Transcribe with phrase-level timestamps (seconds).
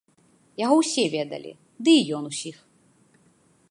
[0.61, 1.51] Яго ўсе ведалі,
[1.87, 2.57] ды і ён усіх.